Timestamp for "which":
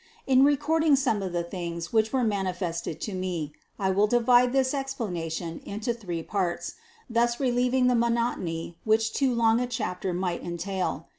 1.93-2.11, 8.83-9.13